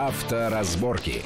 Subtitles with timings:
[0.00, 1.22] Авторазборки.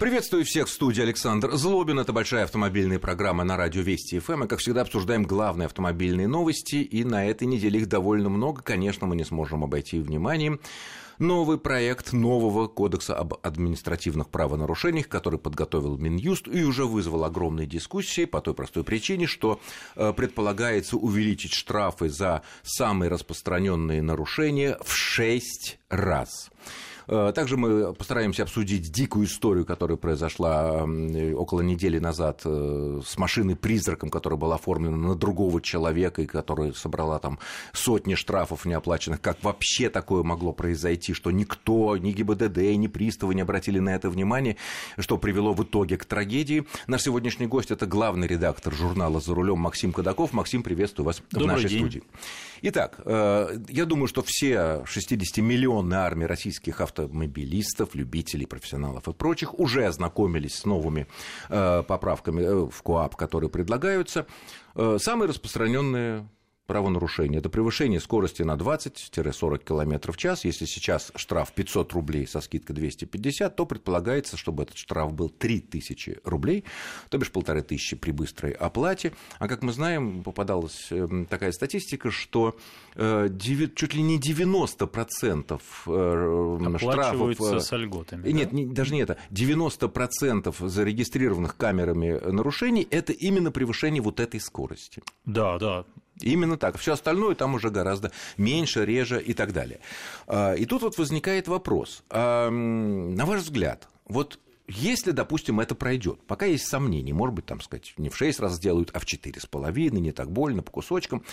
[0.00, 2.00] Приветствую всех в студии Александр Злобин.
[2.00, 4.42] Это большая автомобильная программа на радио Вести ФМ.
[4.42, 6.74] И, как всегда, обсуждаем главные автомобильные новости.
[6.74, 8.62] И на этой неделе их довольно много.
[8.62, 10.58] Конечно, мы не сможем обойти вниманием
[11.20, 18.24] новый проект нового кодекса об административных правонарушениях, который подготовил Минюст и уже вызвал огромные дискуссии
[18.24, 19.60] по той простой причине, что
[19.94, 26.50] э, предполагается увеличить штрафы за самые распространенные нарушения в 6 раз.
[27.08, 34.10] Э, также мы постараемся обсудить дикую историю, которая произошла около недели назад э, с машиной-призраком,
[34.10, 37.38] которая была оформлена на другого человека и которая собрала там
[37.72, 39.20] сотни штрафов неоплаченных.
[39.20, 44.10] Как вообще такое могло произойти, что никто, ни ГИБДД, ни приставы не обратили на это
[44.10, 44.56] внимание,
[44.98, 46.66] что привело в итоге к трагедии.
[46.86, 50.32] Наш сегодняшний гость– это главный редактор журнала «За рулем» Максим Кадаков.
[50.32, 51.78] Максим, приветствую вас Добрый в нашей день.
[51.80, 52.02] студии.
[52.62, 59.86] Итак, э, я думаю, что все 60-миллионные армии российских автомобилистов, любителей, профессионалов и прочих уже
[59.86, 61.06] ознакомились с новыми
[61.48, 64.26] э, поправками э, в КОАП, которые предлагаются.
[64.98, 66.28] Самые распространенные
[66.68, 67.38] правонарушение.
[67.38, 70.44] Это превышение скорости на 20-40 км в час.
[70.44, 76.18] Если сейчас штраф 500 рублей со скидкой 250, то предполагается, чтобы этот штраф был 3000
[76.24, 76.64] рублей,
[77.08, 79.14] то бишь полторы тысячи при быстрой оплате.
[79.38, 82.54] А как мы знаем, попадалась эм, такая статистика, что
[82.96, 83.30] э,
[83.74, 87.40] чуть ли не 90% э, штрафов...
[87.40, 88.30] Э, с льготами.
[88.30, 88.74] Нет, да?
[88.74, 89.16] даже не это.
[89.30, 95.02] 90% зарегистрированных камерами нарушений– это именно превышение вот этой скорости.
[95.24, 95.86] Да, да.
[96.20, 96.78] Именно так.
[96.78, 99.80] Все остальное там уже гораздо меньше, реже и так далее.
[100.26, 102.02] А, и тут вот возникает вопрос.
[102.10, 107.60] А, на ваш взгляд, вот если, допустим, это пройдет, пока есть сомнения, может быть, там
[107.60, 111.24] сказать, не в 6 раз сделают, а в 4,5, не так больно, по кусочкам.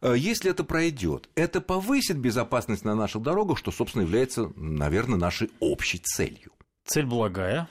[0.00, 5.50] А, если это пройдет, это повысит безопасность на наших дорогах, что, собственно, является, наверное, нашей
[5.60, 6.52] общей целью.
[6.86, 7.68] Цель благая.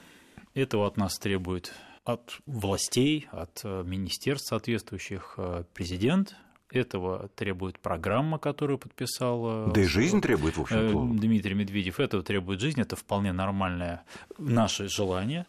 [0.56, 6.36] Этого от нас требует от властей, от э, министерств соответствующих э, президент,
[6.70, 9.72] этого требует программа, которую подписал...
[9.72, 12.00] Да и жизнь требует, в общем Дмитрий Медведев.
[12.00, 14.04] Этого требует жизнь, это вполне нормальное
[14.38, 15.46] наше желание.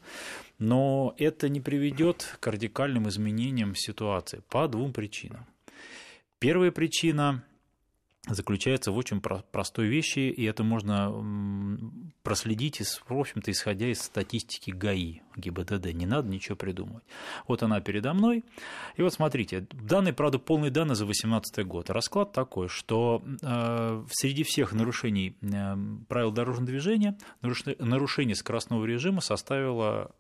[0.59, 5.47] Но это не приведет к радикальным изменениям ситуации по двум причинам.
[6.39, 7.43] Первая причина
[8.27, 11.13] заключается в очень простой вещи, и это можно
[12.23, 15.93] проследить, в общем-то, исходя из статистики ГАИ, ГИБДД.
[15.93, 17.05] Не надо ничего придумывать.
[17.47, 18.45] Вот она передо мной.
[18.97, 21.91] И вот смотрите, данные, правда, полные данные за 2018 год.
[21.91, 25.77] Расклад такой, что э, среди всех нарушений э,
[26.09, 30.13] правил дорожного движения нарушение скоростного режима составило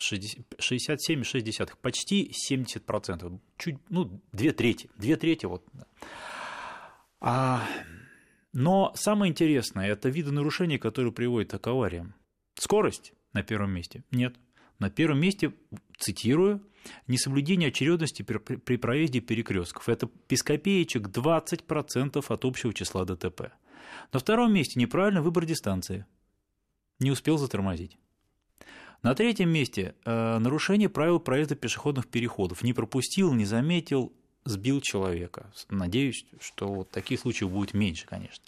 [0.00, 5.62] 67,6, почти 70%, чуть, ну, две трети, две трети вот.
[7.20, 7.66] А,
[8.52, 12.14] но самое интересное– это виды нарушений, которые приводят к авариям.
[12.54, 14.04] Скорость на первом месте?
[14.10, 14.36] Нет.
[14.78, 15.52] На первом месте,
[15.98, 16.66] цитирую,
[17.06, 19.88] несоблюдение очередности при, проезде перекрестков.
[19.88, 23.52] Это без копеечек 20% от общего числа ДТП.
[24.12, 26.06] На втором месте неправильный выбор дистанции.
[26.98, 27.98] Не успел затормозить.
[29.02, 32.62] На третьем месте э, нарушение правил проезда пешеходных переходов.
[32.62, 34.12] Не пропустил, не заметил,
[34.44, 35.50] сбил человека.
[35.68, 38.42] Надеюсь, что вот таких случаев будет меньше, конечно.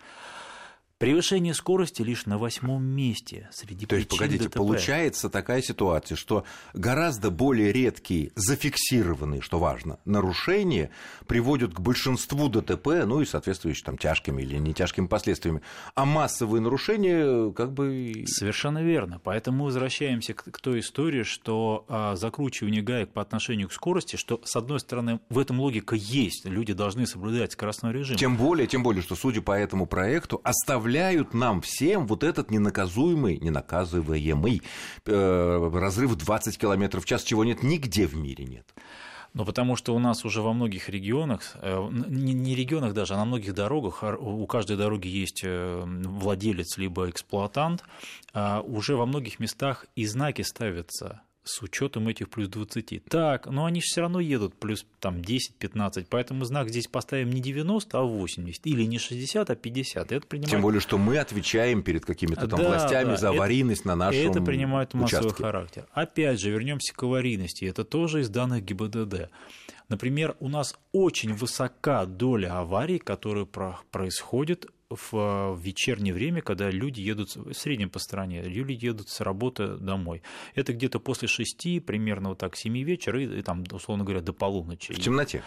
[1.02, 4.58] Превышение скорости лишь на восьмом месте среди То есть, погодите, ДТП.
[4.58, 10.90] получается такая ситуация, что гораздо более редкие, зафиксированные, что важно, нарушения
[11.26, 15.62] приводят к большинству ДТП, ну и соответствующим там тяжкими или не тяжкими последствиями,
[15.96, 18.22] а массовые нарушения как бы...
[18.28, 19.20] Совершенно верно.
[19.24, 24.40] Поэтому мы возвращаемся к, той истории, что а, закручивание гаек по отношению к скорости, что,
[24.44, 28.16] с одной стороны, в этом логика есть, люди должны соблюдать скоростной режим.
[28.16, 32.50] Тем более, тем более, что, судя по этому проекту, оставляют оставляют нам всем вот этот
[32.50, 34.62] ненаказуемый, ненаказываемый
[35.06, 38.75] э, разрыв в 20 км в час, чего нет нигде в мире нет.
[39.32, 43.25] Ну, потому что у нас уже во многих регионах, э, не регионах даже, а на
[43.25, 47.82] многих дорогах, у каждой дороги есть э, владелец либо эксплуатант,
[48.34, 53.05] а уже во многих местах и знаки ставятся с учетом этих плюс 20.
[53.06, 57.41] Так, но они же все равно едут плюс там 10-15, поэтому знак здесь поставим не
[57.41, 60.12] 90, а 80, или не 60, а 50.
[60.12, 60.50] Это принимает...
[60.50, 63.97] Тем более, что мы отвечаем перед какими-то там да, властями да, за аварийность это, на
[63.97, 65.43] нашем Это принимает массовый участке.
[65.43, 65.87] характер.
[65.93, 67.65] Опять же, вернемся к аварийности.
[67.65, 69.31] Это тоже из данных ГИБДД.
[69.89, 74.67] Например, у нас очень высока доля аварий, которые происходят
[75.11, 80.23] в вечернее время, когда люди едут, в среднем по стране, люди едут с работы домой.
[80.55, 84.33] Это где-то после шести, примерно вот так, семи вечера, и, и там, условно говоря, до
[84.33, 84.93] полуночи.
[84.93, 85.43] В темноте?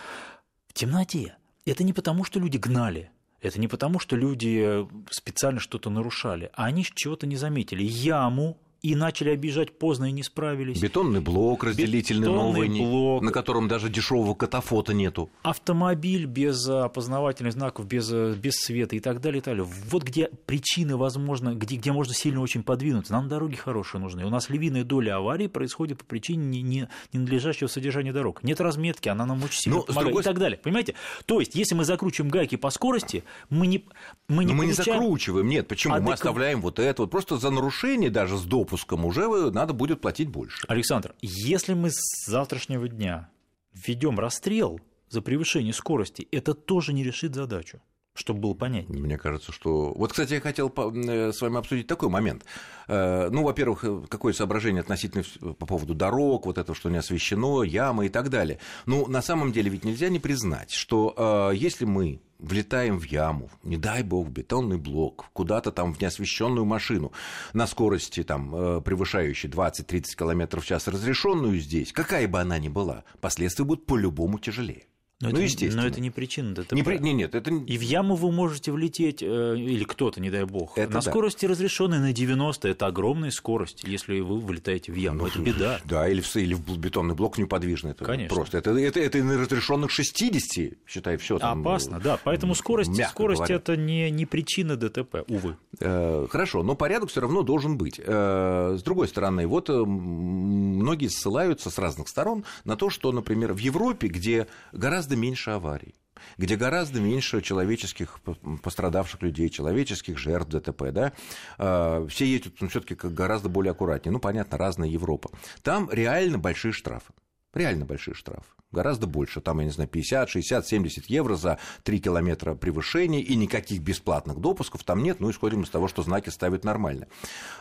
[0.68, 1.38] В темноте.
[1.66, 3.10] Это не потому, что люди гнали,
[3.42, 7.84] Это не потому, что люди специально что-то нарушали, а они чего-то не заметили.
[7.84, 10.80] Яму и начали обижать поздно и не справились.
[10.80, 13.24] Бетонный блок разделительный Бетонный новый, блок.
[13.24, 15.32] на котором даже дешевого катафота нету.
[15.42, 19.68] Автомобиль без опознавательных знаков, без, без света и так далее, и так далее.
[19.90, 23.12] Вот где причины, возможно, где, где можно сильно очень подвинуться.
[23.14, 24.24] Нам дороги хорошие нужны.
[24.24, 28.44] У нас львиная доля аварий происходит по причине не, не, ненадлежащего содержания дорог.
[28.44, 30.60] Нет разметки, она нам очень сильно Ну, с помогает другой и так далее.
[30.62, 30.94] Понимаете?
[31.26, 33.84] То есть, если мы закручиваем гайки по скорости, мы не,
[34.28, 35.96] мы не Но мы не закручиваем, нет, почему?
[35.96, 37.02] Мы адекват- оставляем вот это.
[37.02, 38.44] Вот просто за нарушение даже с
[38.76, 40.66] допуском уже надо будет платить больше.
[40.68, 43.30] Александр, если мы с завтрашнего дня
[43.74, 44.80] введем расстрел
[45.10, 47.82] за превышение скорости, это тоже не решит задачу,
[48.16, 49.02] чтобы было понятнее.
[49.02, 49.94] Мне кажется, что...
[49.94, 52.46] Вот, кстати, я хотел э, с вами обсудить такой момент.
[52.88, 55.24] Э, Ну, во-первых, э, какое соображение относительно
[55.54, 58.60] по поводу дорог, вот это, что не освещено, ямы и так далее.
[58.86, 63.78] Ну, на самом деле ведь нельзя не признать, что если мы влетаем в яму, не
[63.78, 67.12] дай бог, в бетонный блок, куда-то там в неосвещенную машину
[67.54, 73.04] на скорости, там, превышающей 20-30 км в час, разрешенную здесь, какая бы она ни была,
[73.20, 74.86] последствия будут по-любому тяжелее.
[75.22, 75.84] Но ну, это, естественно.
[75.84, 76.74] Но это не причина ДТП.
[76.74, 77.50] Не при- не- Нет, это...
[77.50, 81.10] И в яму вы можете влететь, э, или кто-то, не дай бог, Это на да.
[81.10, 85.80] скорости разрешенной на 90, это огромная скорость, если вы вылетаете в яму, Ну, это беда.
[85.86, 87.92] Да, или в, или в бетонный блок неподвижный.
[87.92, 88.36] Это Конечно.
[88.36, 91.62] Просто это, это, это на разрешенных 60, считай, все там.
[91.62, 93.56] Опасно, да, поэтому скорость, скорость говоря.
[93.56, 95.56] это не, не причина ДТП, увы.
[95.80, 98.02] Э, Хорошо, но порядок все равно должен быть.
[98.04, 103.54] Э, С другой стороны, вот э, многие ссылаются с разных сторон на то, что, например,
[103.54, 105.96] в Европе, где гораздо меньше аварий,
[106.38, 108.20] где гораздо меньше человеческих
[108.64, 111.14] пострадавших людей, человеческих жертв ДТП, да,
[111.58, 114.12] э, все ездят все-таки гораздо более аккуратнее.
[114.12, 115.30] Ну, понятно, разная Европа.
[115.62, 117.14] Там реально большие штрафы.
[117.54, 118.50] Реально большие штрафы.
[118.76, 119.40] Гораздо больше.
[119.40, 124.42] Там, я не знаю, 50, 60, 70 евро за 3 километра превышения, и никаких бесплатных
[124.42, 125.22] допусков там нет.
[125.22, 127.08] Ну, исходим из того, что знаки ставят нормально.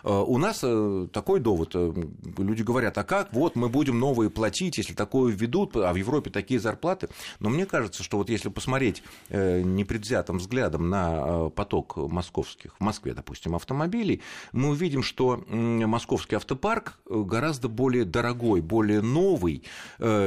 [0.02, 1.70] Э, У нас э, такой довод.
[1.75, 1.93] э,
[2.38, 3.32] Люди говорят, а как?
[3.32, 7.08] Вот мы будем новые платить, если такое введут, а в Европе такие зарплаты.
[7.38, 13.55] Но мне кажется, что вот если посмотреть непредвзятым взглядом на поток московских, в Москве, допустим,
[13.55, 14.20] автомобилей,
[14.52, 19.62] мы увидим, что московский автопарк гораздо более дорогой, более новый,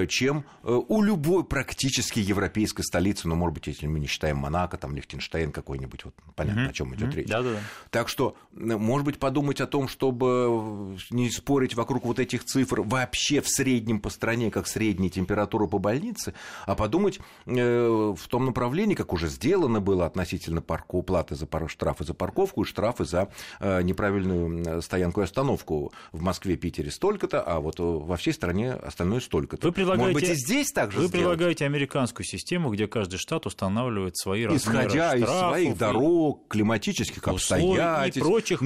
[0.08, 0.46] чем
[0.88, 5.52] у любой практически европейской столицы, ну, может быть, если мы не считаем Монако, там, Лихтенштейн
[5.52, 7.28] какой-нибудь, вот понятно, о чем идет речь.
[7.28, 7.60] Да-да-да.
[7.90, 13.42] Так что, может быть, подумать о том, чтобы не спорить вокруг вот этих цифр вообще
[13.42, 16.34] в среднем по стране, как средняя температура по больнице,
[16.66, 21.70] а подумать э, в том направлении, как уже сделано было относительно парку платы за пар-
[21.70, 26.90] штрафы за парковку и штрафы за э, неправильную м, стоянку и остановку в Москве, Питере
[26.92, 29.68] столько-то, а вот э, во всей стране остальное столько-то.
[29.68, 31.12] Вы предлагаете- Может быть, и здесь также Вы сделать?
[31.24, 36.48] предлагаете американскую систему, где каждый штат устанавливает свои размеры Исходя из штрафов своих и- дорог,
[36.48, 38.62] климатических условий и обстоятельств, прочих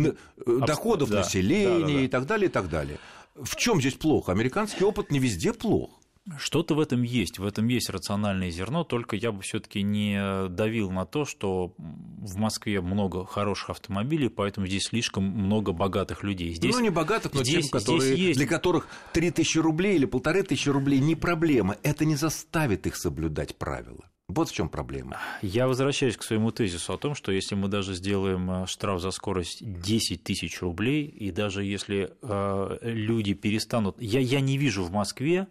[0.65, 2.01] доходов да, населения да, да, да.
[2.01, 2.97] и так далее, и так далее.
[3.35, 4.31] В чем здесь плохо?
[4.31, 6.00] Американский опыт не везде плох.
[6.37, 10.91] Что-то в этом есть, в этом есть рациональное зерно, только я бы все-таки не давил
[10.91, 16.53] на то, что в Москве много хороших автомобилей, поэтому здесь слишком много богатых людей.
[16.53, 20.05] Здесь, ну, не богатых, но здесь- тем, которые, здесь есть- для которых 3000 рублей или
[20.05, 21.77] полторы тысячи рублей не проблема.
[21.81, 24.05] Это не заставит их соблюдать правила.
[24.27, 25.17] Вот в чем проблема.
[25.41, 29.11] Я возвращаюсь к своему тезису о том, что если мы даже сделаем э, штраф за
[29.11, 33.99] скорость 10 тысяч рублей, и даже если э, люди перестанут...
[33.99, 35.47] Я, я не вижу в Москве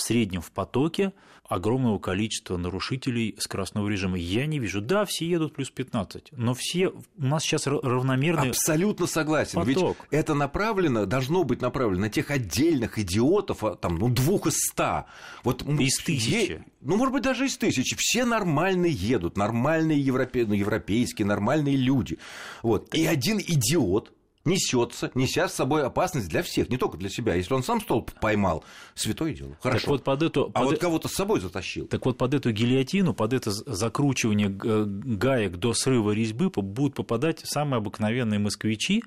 [0.00, 1.12] в среднем в потоке
[1.46, 4.16] огромного количества нарушителей скоростного режима.
[4.16, 4.80] Я не вижу.
[4.80, 6.88] Да, все едут плюс 15, но все...
[6.88, 8.50] У нас сейчас ра- равномерный...
[8.50, 9.60] Абсолютно согласен.
[9.64, 9.96] Ведь поток.
[10.12, 15.06] это направлено, должно быть направлено на тех отдельных идиотов, а, там, ну, двух из ста.
[15.42, 16.52] Вот, Из тысячи.
[16.52, 17.96] е- Ну, может быть, даже из тысячи.
[17.98, 20.46] Все нормально едут, нормальные европе...
[20.46, 22.18] ну, европейские, нормальные люди.
[22.62, 22.94] Вот.
[22.94, 24.12] И один идиот
[24.44, 27.34] несется, неся с собой опасность для всех, не только для себя.
[27.34, 29.56] Если он сам столб поймал, святое дело.
[29.62, 29.80] Хорошо.
[29.80, 30.44] Так вот под эту...
[30.54, 31.86] а под вот э- кого-то с собой затащил.
[31.86, 37.78] Так вот, под эту гильотину, под это закручивание гаек до срыва резьбы будут попадать самые
[37.78, 39.02] обыкновенные москвичи,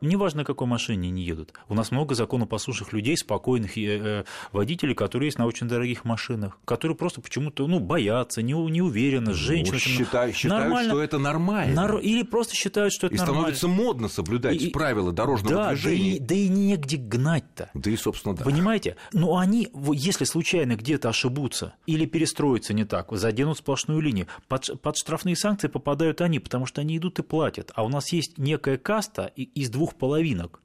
[0.00, 1.52] неважно, на какой машине они едут.
[1.68, 6.96] У нас много законопослушных людей, спокойных э, водителей, которые есть на очень дорогих машинах, которые
[6.96, 9.78] просто почему-то ну, боятся, не, не уверены, с Ну, женщинами.
[9.78, 10.90] считаю- считают, Нормально.
[10.90, 11.74] что это нормально.
[11.74, 13.40] Нар- Или просто считают, что это И нормально.
[13.56, 16.16] становится модно соблюдать И- правила дорожного да, да движения.
[16.16, 17.70] и, да и негде гнать-то.
[17.74, 18.44] Да и, собственно, да.
[18.44, 18.96] Понимаете?
[19.12, 24.80] Но они, во- если случайно где-то ошибутся или перестроятся не так, заденут сплошную линию, под,
[24.82, 27.70] под штрафные санкции попадают они, потому что они идут и платят.
[27.74, 30.62] А у нас есть некая каста и- из двух половинок.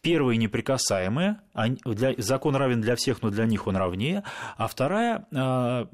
[0.00, 1.42] Первая неприкасаемая,
[1.84, 4.24] для, закон равен для всех, но для них он равнее,
[4.56, 5.88] а вторая м,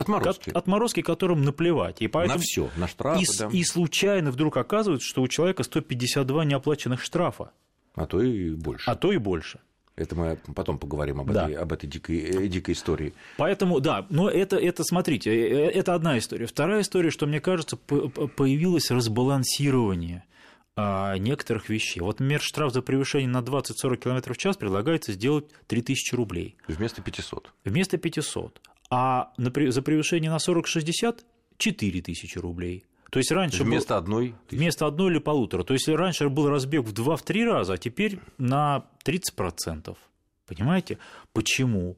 [0.00, 0.50] Отморозки.
[0.50, 2.00] Отморозки, которым наплевать.
[2.00, 2.38] И поэтому...
[2.38, 3.22] На все, на штрафы.
[3.22, 3.48] И, да.
[3.52, 7.50] и случайно вдруг оказывается, что у человека 152 неоплаченных штрафа.
[7.94, 8.90] А то и больше.
[8.90, 9.60] А то и больше.
[9.96, 11.44] Это мы потом поговорим об, да.
[11.44, 13.12] этой, об этой дикой, э, дикой истории.
[13.36, 16.46] Поэтому, да, но это, это, смотрите, э, э, это одна история.
[16.46, 20.24] Вторая история, что, мне кажется, появилось разбалансирование
[21.18, 22.00] некоторых вещей.
[22.00, 26.56] Вот, например, штраф за превышение на 20-40 км в час предлагается сделать 3000 рублей.
[26.68, 27.52] Вместо 500.
[27.64, 28.60] Вместо 500.
[28.90, 31.20] А за превышение на 40-60–
[31.60, 32.84] 4000 рублей.
[33.10, 34.60] То есть раньше вместо был, одной тысячи.
[34.60, 35.64] вместо одной или полутора.
[35.64, 39.96] То есть раньше был разбег в 2-3 раза, а теперь на 30%.
[40.46, 40.98] Понимаете?
[41.32, 41.96] Почему?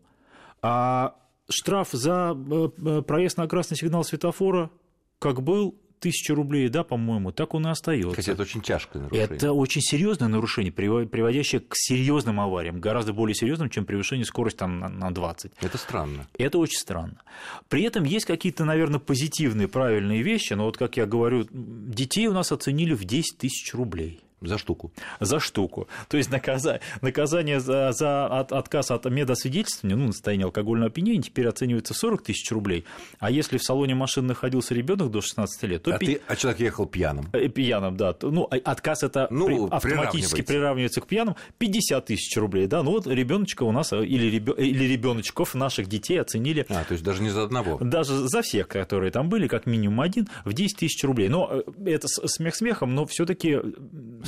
[0.63, 1.15] А
[1.49, 4.71] штраф за э, э, проезд на красный сигнал светофора
[5.19, 8.15] как был, тысячу рублей, да, по-моему, так он и остается.
[8.15, 9.37] Хотя это очень тяжкое нарушение.
[9.37, 14.81] Это очень серьезное нарушение, приводящее к серьезным авариям, гораздо более серьезным, чем превышение скорости там,
[14.81, 15.53] на 20.
[15.61, 16.27] Это странно.
[16.37, 17.23] Это очень странно.
[17.69, 22.33] При этом есть какие-то, наверное, позитивные, правильные вещи, но вот, как я говорю, детей у
[22.33, 24.21] нас оценили в 10 тысяч рублей.
[24.43, 24.93] За штуку.
[25.21, 25.89] За штуку.
[26.09, 31.47] То есть наказание, наказание за, за от, отказ от медосвидетельствования, ну, состояние алкогольного опьянения, теперь
[31.47, 32.85] оценивается 40 тысяч рублей.
[33.19, 35.95] А если в салоне машины находился ребенок до 16 лет, то...
[35.95, 37.29] А, ты, а человек ехал пьяным.
[37.33, 38.15] Э, пьяным, да.
[38.23, 41.37] Ну, а отказ это ну, при, автоматически приравнивается к пьяным.
[41.59, 42.83] 50 тысяч рублей, да.
[42.83, 46.67] Ну, вот ребеночка у нас, э, или, ребё, или ребеночков наших детей оценили...
[46.69, 47.79] А, то есть даже не за одного.
[47.81, 51.29] Даже за всех, которые там были, как минимум один, в 10 тысяч рублей.
[51.29, 53.59] Но э, это смех смехом, но все таки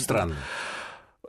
[0.05, 0.37] Странно.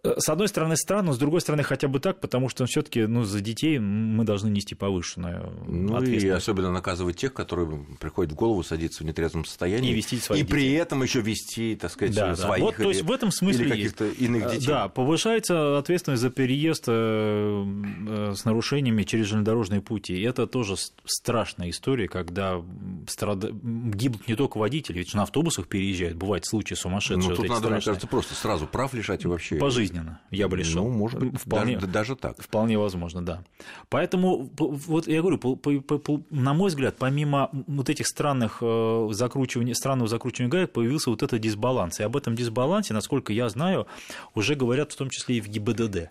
[0.05, 3.24] Э, с одной стороны странно, с другой стороны хотя бы так, потому что все-таки ну,
[3.24, 8.63] за детей мы должны нести повышенную ну, и особенно наказывать тех, которые приходят в голову
[8.63, 9.91] садиться в нетрезвом состоянии.
[9.91, 10.53] И вести своих И детей.
[10.53, 12.59] при этом еще вести, так сказать, да, своих.
[12.59, 12.65] Да.
[12.65, 14.67] Вот, или, то есть в этом смысле или каких-то иных э, детей.
[14.67, 20.15] Да, повышается ответственность за переезд э, с нарушениями через железнодорожные пути.
[20.15, 22.62] И это тоже страшная история, когда
[23.07, 23.43] страд...
[23.43, 27.17] гибнут не только водители, ведь на автобусах переезжают, бывают случаи сумасшедшие.
[27.17, 27.77] Ну, вот тут надо, страшные.
[27.77, 29.55] мне кажется, просто сразу прав лишать и вообще.
[29.55, 30.83] По жизни пожизненно я бы лишил.
[30.83, 32.41] Ну, может быть, вполне, даже, даже так.
[32.41, 33.43] Вполне возможно, да.
[33.89, 39.07] Поэтому, вот я говорю, по, по, по, на мой взгляд, помимо вот этих странных э,
[39.11, 41.99] закручиваний, странного закручивания гаек, появился вот этот дисбаланс.
[41.99, 43.87] И об этом дисбалансе, насколько я знаю,
[44.33, 46.09] уже говорят в том числе и в ГИБДД.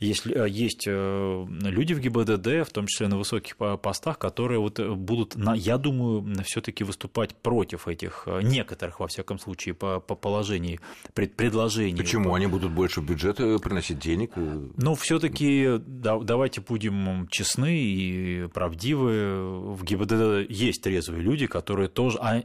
[0.00, 4.78] Есть, э, есть э, люди в ГИБДД, в том числе на высоких постах, которые вот
[4.78, 10.80] э, будут, я думаю, все-таки выступать против этих некоторых, во всяком случае, по, по положению
[11.14, 11.96] пред, предложений.
[11.96, 12.36] Почему по...
[12.36, 14.32] они будут больше в бюджет приносить денег?
[14.36, 19.74] Ну, все-таки да, давайте будем честны и правдивы.
[19.74, 22.42] В ГИБДД есть трезвые люди, которые тоже а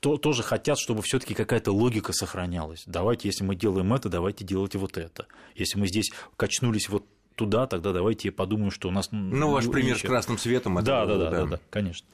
[0.00, 2.82] то, тоже хотят, чтобы все-таки какая-то логика сохранялась.
[2.86, 5.26] Давайте, если мы делаем это, давайте делать вот это.
[5.54, 7.04] Если мы здесь качнулись вот
[7.34, 9.08] туда, тогда давайте подумаем, что у нас...
[9.12, 10.74] Ну, ваш пример с красным светом.
[10.82, 12.06] Да, да, да, да, да, конечно.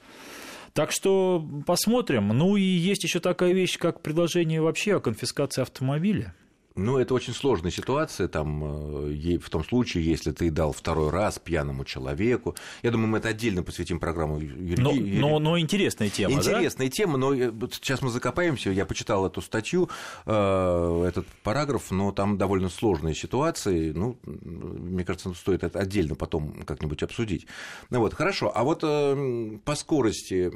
[0.73, 2.28] Так что посмотрим.
[2.28, 6.35] Ну и есть еще такая вещь, как предложение вообще о конфискации автомобиля.
[6.76, 11.38] Ну, это очень сложная ситуация, там, э, в том случае, если ты дал второй раз
[11.38, 12.54] пьяному человеку.
[12.83, 14.80] Я думаю, мы это отдельно посвятим программу юриди...
[14.80, 16.92] но, но, но интересная тема, Интересная да?
[16.92, 18.71] тема, но э, сейчас мы закопаемся.
[18.71, 19.88] Я почитал эту статью,
[20.26, 23.92] э, этот параграф, но там довольно сложные ситуации.
[23.92, 27.47] Ну, мне кажется, стоит это отдельно потом как-нибудь обсудить.
[27.88, 28.52] Ну вот, хорошо.
[28.54, 30.52] А вот по скорости,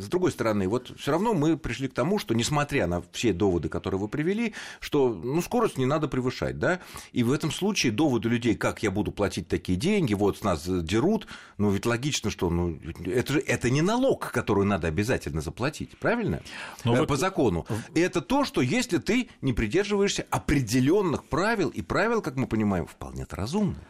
[0.00, 3.68] с другой стороны, вот все равно мы пришли к тому, что, несмотря на все доводы,
[3.68, 6.80] которые вы привели, что, ну, скорость скорость не надо превышать, да?
[7.12, 10.66] И в этом случае доводы людей, как я буду платить такие деньги, вот с нас
[10.66, 11.26] дерут,
[11.58, 16.40] ну ведь логично, что ну, это же это не налог, который надо обязательно заплатить, правильно?
[16.84, 17.16] Но э, По вы...
[17.16, 17.66] закону.
[17.94, 23.36] Это то, что если ты не придерживаешься определенных правил, и правил, как мы понимаем, вполне-то
[23.36, 23.84] разумные.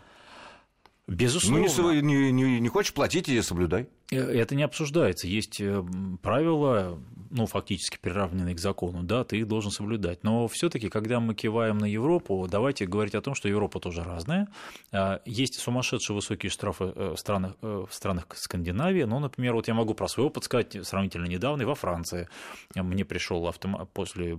[1.07, 1.67] Безусловно.
[1.77, 3.89] Ну, не, не, не, не хочешь платить, и соблюдай.
[4.11, 5.29] Э, это не обсуждается.
[5.29, 5.85] Есть э,
[6.23, 7.01] правила,
[7.31, 10.23] ну, фактически приравненные к закону, да, ты их должен соблюдать.
[10.25, 14.03] Но все таки когда мы киваем на Европу, давайте говорить о том, что Европа тоже
[14.03, 14.49] разная.
[14.93, 19.05] А, есть сумасшедшие высокие штрафы э, в странах, в странах Скандинавии.
[19.05, 22.29] Ну, например, вот я могу про свой опыт сказать, сравнительно недавно, во Франции
[22.75, 23.89] мне пришел автом...
[23.93, 24.39] после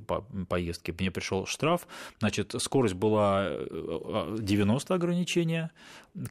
[0.50, 1.88] поездки, мне пришел штраф,
[2.20, 3.50] значит, скорость была
[4.38, 5.72] 90 ограничения,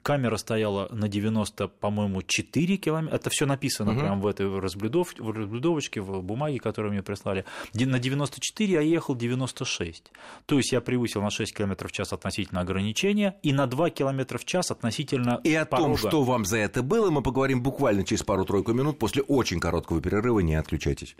[0.02, 4.00] камера стояла на 90, по-моему, 4 километра, это все написано угу.
[4.00, 7.44] прямо в этой разблюдов, в разблюдовочке, в бумаге, которую мне прислали.
[7.74, 10.04] На 94 я ехал 96.
[10.46, 14.38] То есть я превысил на 6 км в час относительно ограничения и на 2 км
[14.38, 15.96] в час относительно И о порога.
[15.98, 20.00] том, что вам за это было, мы поговорим буквально через пару-тройку минут после очень короткого
[20.00, 20.40] перерыва.
[20.40, 21.14] Не отключайтесь.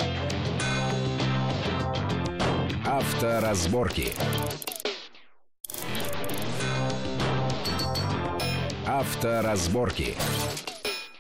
[2.87, 4.13] Авторазборки.
[8.87, 10.15] Авторазборки.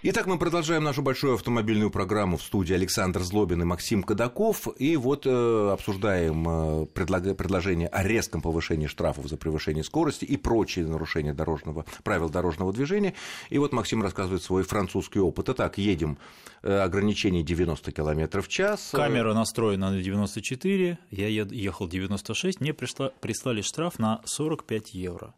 [0.02, 4.66] Итак, мы продолжаем нашу большую автомобильную программу в студии Александр Злобин и Максим Кадаков.
[4.78, 7.36] И вот э, обсуждаем э, предлаг...
[7.36, 11.84] предложение о резком повышении штрафов за превышение скорости и прочие нарушения дорожного...
[12.02, 13.12] правил дорожного движения.
[13.50, 15.50] И вот Максим рассказывает свой французский опыт.
[15.50, 16.16] Итак, едем,
[16.62, 18.92] э, ограничение 90 км в час.
[18.92, 23.10] Камера настроена на 94, я ехал 96, мне пришла...
[23.20, 25.34] прислали штраф на 45 евро.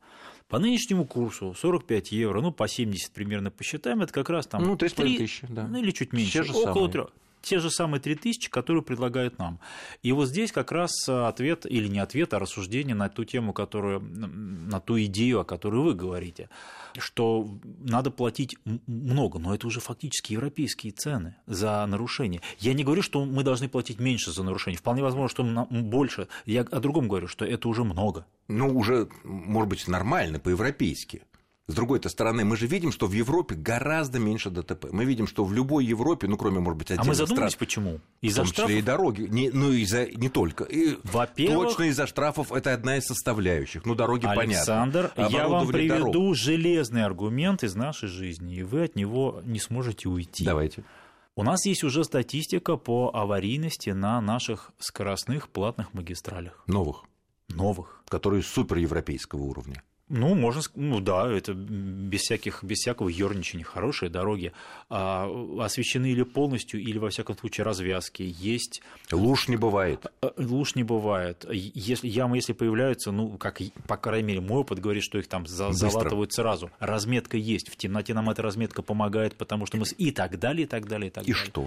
[0.53, 4.63] По нынешнему курсу 45 евро, ну, по 70 примерно посчитаем, это как раз там...
[4.63, 5.67] Ну, 3,5 тысячи, да.
[5.67, 6.31] Ну, или чуть меньше.
[6.31, 6.91] Те же около самые.
[6.91, 7.03] 3
[7.43, 9.61] те же самые 3000, которые предлагают нам.
[10.03, 14.01] И вот здесь как раз ответ, или не ответ, а рассуждение на ту тему, которую,
[14.01, 16.49] на ту идею, о которой вы говорите,
[16.99, 17.49] что
[17.81, 18.57] надо платить
[18.87, 22.41] много, но это уже фактически европейские цены за нарушение.
[22.59, 26.29] Я не говорю, что мы должны платить меньше за нарушение, вполне возможно, что больше.
[26.47, 28.27] Я о другом говорю, что это уже много.
[28.49, 31.23] Ну, уже, может быть, нормально по-европейски.
[31.69, 34.87] С другой-то стороны, мы же видим, что в Европе гораздо меньше ДТП.
[34.91, 37.59] Мы видим, что в любой Европе, ну, кроме, может быть, отдельных А мы задумались, стран,
[37.61, 38.01] почему?
[38.21, 38.75] Из-за штрафов?
[38.75, 39.23] и дороги.
[39.23, 40.65] Не, ну, из-за, не только.
[40.65, 41.69] И Во-первых...
[41.69, 43.87] Точно из-за штрафов это одна из составляющих.
[43.87, 45.37] Ну, дороги Александр, понятно.
[45.37, 46.37] я вам приведу дорог.
[46.37, 50.45] железный аргумент из нашей жизни, и вы от него не сможете уйти.
[50.45, 50.83] Давайте.
[51.37, 56.65] У нас есть уже статистика по аварийности на наших скоростных платных магистралях.
[56.67, 57.05] Новых?
[57.49, 58.03] Новых.
[58.09, 59.83] Которые суперевропейского уровня.
[60.15, 64.53] Ну, можно ну да, это без, всяких, без всякого ерничания, хорошие дороги,
[64.91, 65.27] а,
[65.59, 68.83] освещены или полностью, или, во всяком случае, развязки есть.
[69.11, 70.05] Луж не бывает.
[70.21, 71.47] А, а, луж не бывает.
[71.51, 75.47] Если, ямы, если появляются, ну, как, по крайней мере, мой опыт говорит, что их там
[75.47, 76.71] за, залатывают сразу.
[76.79, 79.87] Разметка есть, в темноте нам эта разметка помогает, потому что мы...
[79.97, 81.43] И так далее, и так далее, и так далее.
[81.43, 81.67] И что?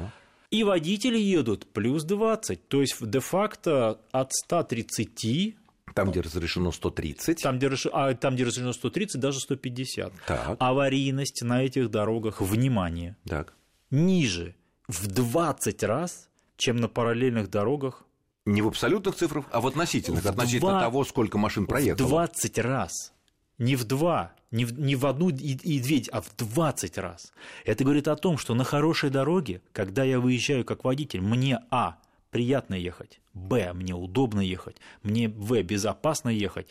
[0.51, 5.55] И водители едут плюс 20, то есть де-факто от 130
[5.93, 7.41] там, где разрешено 130.
[7.41, 10.13] Там, где, а, там, где разрешено 130, даже 150.
[10.27, 10.57] Так.
[10.59, 13.53] Аварийность на этих дорогах, внимание, так.
[13.91, 14.55] ниже
[14.87, 18.03] в 20 раз, чем на параллельных дорогах.
[18.45, 20.81] Не в абсолютных цифрах, а в относительных, в относительно 2...
[20.81, 22.05] того, сколько машин проехало.
[22.05, 23.13] В 20 раз.
[23.57, 27.31] Не в два, не в, не в одну и, и две, а в 20 раз.
[27.63, 31.97] Это говорит о том, что на хорошей дороге, когда я выезжаю как водитель, мне, а,
[32.31, 36.67] приятно ехать, б, мне удобно ехать, мне, в, безопасно ехать.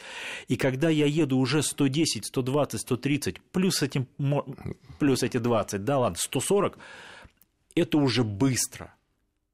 [0.48, 4.08] И когда я еду уже 110, 120, 130, плюс, этим,
[4.98, 6.78] плюс эти 20, да ладно, 140,
[7.76, 8.94] это уже быстро.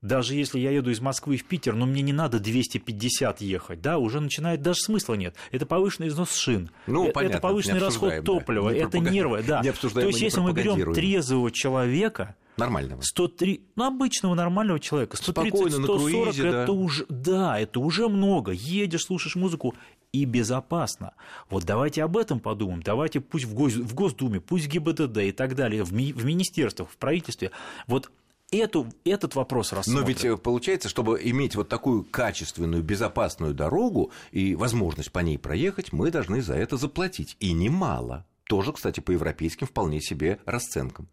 [0.03, 3.99] Даже если я еду из Москвы в Питер, но мне не надо 250 ехать, да,
[3.99, 5.37] уже начинает, даже смысла нет.
[5.51, 8.77] Это повышенный износ шин, ну, это понятно, повышенный расход топлива, да.
[8.79, 9.61] это нервы, да.
[9.61, 13.01] Не То есть, если мы берем трезвого человека, Нормального.
[13.03, 15.17] 103, ну, обычного нормального человека.
[15.17, 16.73] 130, Спокойно, 140, на круизе, это да.
[16.73, 18.53] уже, да, это уже много.
[18.53, 19.75] Едешь, слушаешь музыку,
[20.13, 21.13] и безопасно.
[21.49, 22.83] Вот давайте об этом подумаем.
[22.83, 26.25] Давайте пусть в, Гос, в Госдуме, пусть в ГИБДД и так далее, в, ми, в
[26.25, 27.53] министерствах, в правительстве,
[27.87, 28.11] вот
[28.51, 30.03] эту, этот вопрос рассмотрим.
[30.03, 35.39] Но ведь э, получается, чтобы иметь вот такую качественную, безопасную дорогу и возможность по ней
[35.39, 37.37] проехать, мы должны за это заплатить.
[37.41, 38.27] И немало.
[38.45, 41.09] Тоже, кстати, по европейским вполне себе расценкам.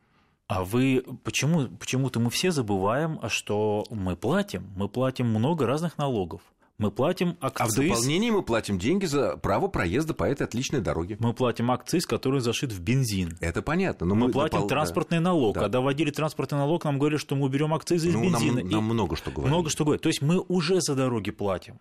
[0.47, 6.41] А вы почему почему-то мы все забываем, что мы платим, мы платим много разных налогов.
[6.77, 7.65] Мы платим акциз.
[7.65, 11.17] А в дополнение мы платим деньги за право проезда по этой отличной дороге.
[11.19, 13.35] Мы платим акциз, который зашит в бензин.
[13.41, 14.05] Это понятно.
[14.05, 14.69] Но мы, мы платим допол...
[14.69, 15.55] транспортный налог.
[15.55, 15.61] Да.
[15.61, 18.61] Когда вводили транспортный налог, нам говорили, что мы уберем акцизы из ну, бензина.
[18.61, 19.51] Нам, нам много что говорят.
[19.51, 20.03] Много что говорят.
[20.03, 21.79] То есть мы уже за дороги платим.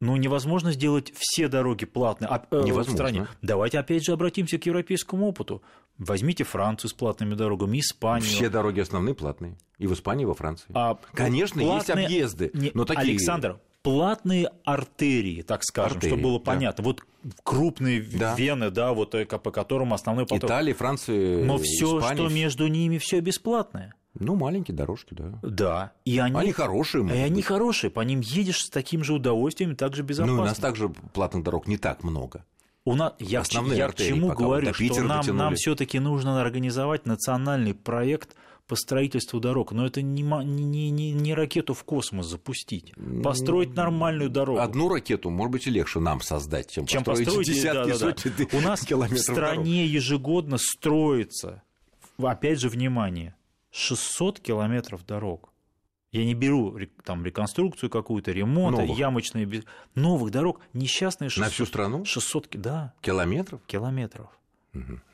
[0.00, 3.26] Ну, невозможно сделать все дороги платные а, э, в стране.
[3.42, 5.62] Давайте опять же обратимся к европейскому опыту.
[5.98, 8.28] Возьмите Францию с платными дорогами, Испанию.
[8.28, 9.56] Все дороги основные платные.
[9.78, 10.70] И в Испании, и во Франции.
[10.72, 11.76] А Конечно, платные...
[11.76, 12.70] есть объезды, Не...
[12.74, 13.10] но такие...
[13.10, 16.84] Александр, платные артерии, так скажем, артерии, чтобы было понятно.
[16.84, 16.88] Да.
[16.88, 17.04] Вот
[17.42, 18.36] крупные да.
[18.36, 20.48] вены, да, вот э, по которым основной поток.
[20.48, 23.94] Италия, Франция, Но все, что между ними, все бесплатное.
[24.14, 25.38] Ну, маленькие дорожки, да.
[25.42, 25.92] Да.
[26.04, 27.06] И они, они хорошие.
[27.06, 27.44] И они быть.
[27.44, 30.36] хорошие, по ним едешь с таким же удовольствием, так же безопасно.
[30.36, 32.44] Ну, у нас также платных дорог не так много.
[32.84, 37.74] У нас, я, Основные я к чему говорю, что нам, нам все-таки нужно организовать национальный
[37.74, 38.34] проект
[38.66, 42.92] по строительству дорог, но это не, не, не, не ракету в космос запустить.
[43.22, 44.60] Построить нормальную дорогу.
[44.60, 47.98] Одну ракету, может быть, и легче нам создать, чем, чем построить, построить десятки, да, да,
[47.98, 49.90] сотни У нас в стране дорог.
[49.90, 51.62] ежегодно строится,
[52.18, 53.34] опять же, внимание,
[53.70, 55.52] 600 километров дорог.
[56.10, 58.98] Я не беру там реконструкцию какую-то, ремонт, новых.
[58.98, 59.64] ямочные...
[59.94, 61.44] Новых дорог, несчастные 600...
[61.44, 62.04] На всю страну?
[62.04, 62.94] 600, да.
[63.02, 63.60] Километров?
[63.66, 64.30] Километров.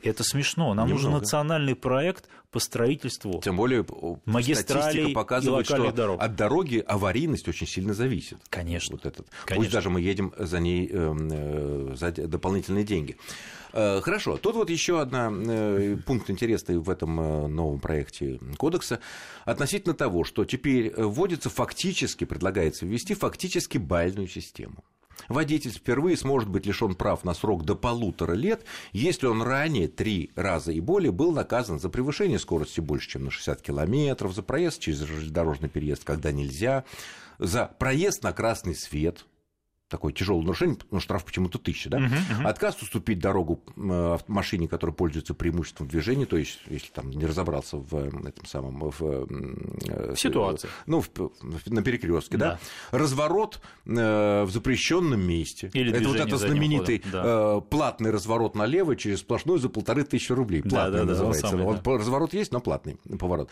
[0.03, 0.75] Это смешно.
[0.75, 0.93] Нам Немного.
[0.95, 3.85] нужен национальный проект по строительству Тем более
[4.27, 6.21] магистралей показывает, и что дорог.
[6.21, 8.39] от дороги аварийность очень сильно зависит.
[8.49, 8.97] Конечно.
[8.97, 9.27] Вот этот.
[9.45, 9.57] Конечно.
[9.57, 13.17] Пусть даже мы едем за ней э, за дополнительные деньги.
[13.73, 19.01] Э, хорошо, тут вот еще один э, пункт интересный в этом э, новом проекте кодекса
[19.45, 24.85] относительно того, что теперь вводится фактически, предлагается ввести фактически бальную систему.
[25.29, 30.31] Водитель впервые сможет быть лишен прав на срок до полутора лет, если он ранее три
[30.35, 34.81] раза и более был наказан за превышение скорости больше, чем на 60 километров, за проезд
[34.81, 35.01] через
[35.31, 36.85] дорожный переезд, когда нельзя,
[37.39, 39.25] за проезд на красный свет,
[39.89, 41.99] такое тяжелое нарушение, ну, штраф почему-то тысяча, да?
[41.99, 42.47] Uh-huh, uh-huh.
[42.47, 47.95] Отказ уступить дорогу машине, которая пользуется преимуществом движения, то есть, если там не разобрался в
[47.95, 48.91] этом самом...
[48.91, 49.29] В,
[49.89, 50.69] э, Ситуации.
[50.87, 51.11] Ну, в,
[51.67, 52.59] на перекрестке, да.
[52.91, 52.99] да?
[52.99, 55.71] Разворот э, в запрещенном месте.
[55.75, 57.23] Или это вот это знаменитый да.
[57.25, 60.63] э, платный разворот налево через сплошной за полторы тысячи рублей.
[60.63, 61.43] Платный да, да, называется.
[61.43, 61.99] Да, самый, Он, да.
[61.99, 63.51] Разворот есть, но платный поворот.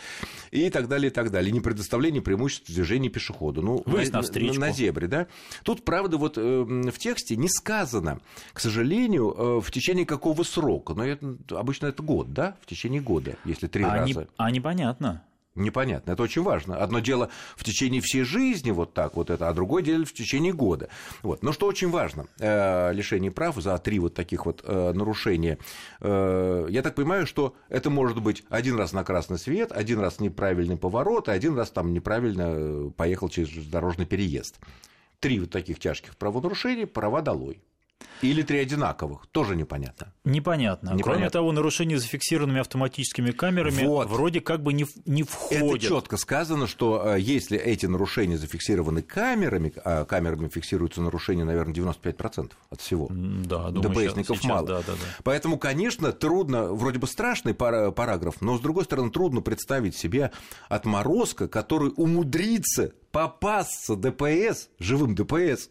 [0.50, 1.52] И так далее, и так далее.
[1.52, 3.62] Не предоставление преимуществ движения пешеходу.
[3.62, 5.26] Ну, Выезд на, на, на зебре, да.
[5.62, 8.20] Тут, правда, вот вот э, в тексте не сказано,
[8.52, 10.94] к сожалению, э, в течение какого срока.
[10.94, 12.56] Но это, обычно это год, да?
[12.60, 14.20] В течение года, если три а раза.
[14.20, 15.22] Не, а непонятно.
[15.54, 16.78] Непонятно, это очень важно.
[16.78, 20.54] Одно дело в течение всей жизни вот так вот это, а другое дело в течение
[20.54, 20.88] года.
[21.22, 21.42] Вот.
[21.42, 25.58] Но что очень важно, э, лишение прав за три вот таких вот э, нарушения,
[26.00, 30.20] э, я так понимаю, что это может быть один раз на красный свет, один раз
[30.20, 34.58] неправильный поворот, и один раз там неправильно э, поехал через дорожный переезд
[35.22, 37.62] три вот таких тяжких правонарушения, права долой.
[38.22, 40.12] Или три одинаковых, тоже непонятно.
[40.24, 40.88] Непонятно.
[40.88, 41.02] непонятно.
[41.02, 44.08] Кроме того, нарушения зафиксированными автоматическими камерами вот.
[44.08, 45.76] вроде как бы не, не входят.
[45.76, 51.74] Это четко сказано, что э, если эти нарушения зафиксированы камерами, а камерами фиксируются нарушения, наверное,
[51.74, 53.08] 95% от всего.
[53.10, 54.66] Да, думаю, сейчас, мало.
[54.66, 55.22] Да, да, да.
[55.24, 60.30] Поэтому, конечно, трудно, вроде бы страшный параграф, но, с другой стороны, трудно представить себе
[60.68, 65.70] отморозка, который умудрится попасться ДПС, живым ДПС,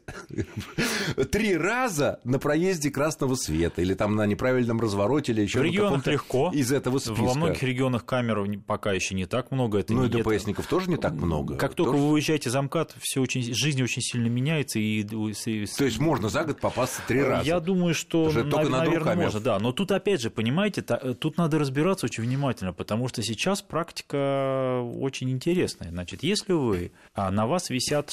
[1.31, 6.05] три раза на проезде красного света или там на неправильном развороте или еще в регионах
[6.05, 7.21] легко из этого списка.
[7.21, 9.79] Во многих регионах камер пока еще не так много.
[9.79, 11.55] Это ну и ДПСников тоже не так много.
[11.57, 14.79] Как только вы уезжаете за МКАД, все очень, жизнь очень сильно меняется.
[14.79, 15.03] И...
[15.03, 17.45] То есть можно за год попасться три раза?
[17.45, 19.39] Я думаю, что, Уже только наверное, можно.
[19.39, 19.59] Да.
[19.59, 25.31] Но тут опять же, понимаете, тут надо разбираться очень внимательно, потому что сейчас практика очень
[25.31, 25.89] интересная.
[25.89, 28.11] Значит, если вы а, на вас висят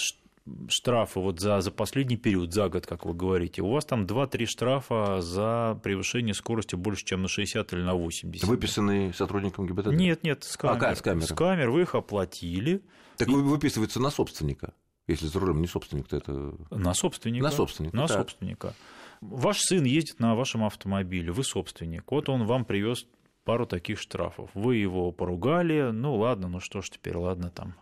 [0.68, 4.46] штрафы вот за, за последний период, за год, как вы говорите, у вас там 2-3
[4.46, 8.46] штрафа за превышение скорости больше, чем на 60 или на 80.
[8.46, 9.88] Выписанные сотрудникам ГИБДД?
[9.88, 10.84] Нет, нет, с камер.
[10.84, 11.24] А, с камер.
[11.24, 12.82] С камер вы их оплатили.
[13.16, 13.32] Так и...
[13.32, 14.74] выписывается на собственника.
[15.06, 16.54] Если за рулем не собственник, то это...
[16.70, 17.44] На собственника.
[17.44, 17.96] На собственника.
[17.96, 18.74] На собственника.
[19.20, 22.10] Ваш сын ездит на вашем автомобиле, вы собственник.
[22.10, 23.06] Вот он вам привез
[23.48, 24.50] пару таких штрафов.
[24.52, 27.76] Вы его поругали, ну ладно, ну что ж теперь, ладно, там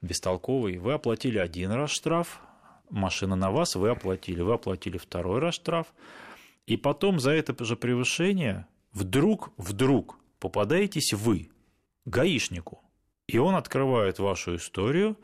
[0.00, 0.78] бестолковый.
[0.78, 2.40] Вы оплатили один раз штраф,
[2.88, 4.42] машина на вас, вы оплатили.
[4.42, 5.92] Вы оплатили второй раз штраф.
[6.68, 11.50] И потом за это же превышение вдруг, вдруг попадаетесь вы,
[12.04, 12.80] гаишнику.
[13.26, 15.16] И он открывает вашу историю,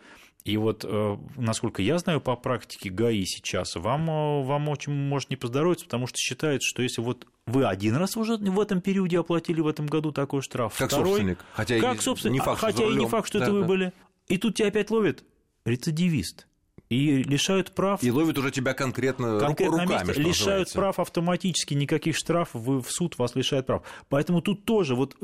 [0.44, 5.30] и вот, э, насколько я знаю по практике ГАИ сейчас, вам, э, вам очень может
[5.30, 9.18] не поздоровиться, потому что считается, что если вот вы один раз уже в этом периоде
[9.18, 12.84] оплатили в этом году такой штраф, как второй, собственник, хотя как собственник, не факт, хотя
[12.84, 13.66] и не факт, что да, это вы да.
[13.66, 13.92] были,
[14.28, 15.24] и тут тебя опять ловит
[15.64, 16.47] рецидивист
[16.90, 18.02] и лишают прав.
[18.02, 23.18] И ловят уже тебя конкретно, конкретно руками, месте, лишают прав автоматически, никаких штрафов, в суд
[23.18, 23.82] вас лишают прав.
[24.08, 25.16] Поэтому тут тоже вот,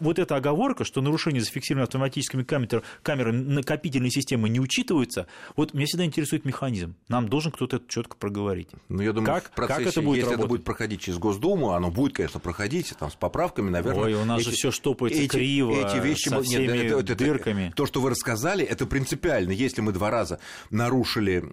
[0.00, 5.26] вот эта оговорка, что нарушение зафиксировано автоматическими камерами, камерами накопительной системы не учитываются,
[5.56, 6.96] вот меня всегда интересует механизм.
[7.08, 8.68] Нам должен кто-то это четко проговорить.
[8.88, 10.40] Ну, я думаю, как, в процессе, как это будет если работать?
[10.40, 14.40] это будет проходить через Госдуму, оно будет, конечно, проходить там, с поправками, наверное.Ой, у нас
[14.40, 17.68] эти, же все штопается эти, криво, эти вещи, со всеми нет, это, это, дырками.
[17.68, 19.52] Это, то, что вы рассказали, это принципиально.
[19.52, 20.40] Если мы два раза
[20.80, 21.44] нарушили,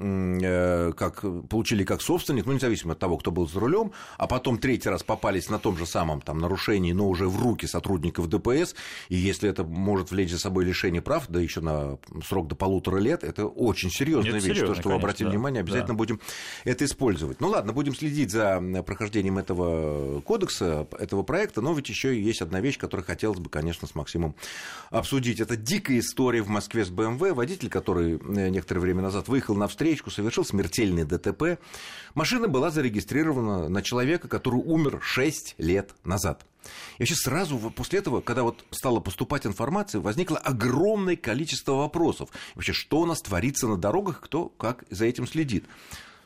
[0.42, 4.58] э, как, получили как собственник, ну, независимо от того, кто был за рулем, а потом
[4.58, 8.74] третий раз попались на том же самом там, нарушении, но уже в руки сотрудников ДПС,
[9.10, 13.00] и если это может влечь за собой лишение прав, да еще на срок до полутора
[13.00, 14.44] лет, это очень серьезная вещь.
[14.44, 15.98] Серьезно, то, что вы обратили да, внимание, обязательно да.
[15.98, 16.22] будем
[16.64, 17.42] это использовать.
[17.42, 22.62] Ну ладно, будем следить за прохождением этого кодекса, этого проекта, но ведь еще есть одна
[22.62, 24.36] вещь, которую хотелось бы, конечно, с Максимом
[24.90, 25.42] обсудить.
[25.42, 29.56] Это дикая история в Москве с БМВ, водитель, который э, некоторое время назад назад выехал
[29.56, 31.60] на встречку, совершил смертельный ДТП.
[32.14, 36.46] Машина была зарегистрирована на человека, который умер 6 лет назад.
[36.98, 42.30] И вообще сразу после этого, когда вот стала поступать информация, возникло огромное количество вопросов.
[42.56, 45.66] Вообще, что у нас творится на дорогах, кто как за этим следит.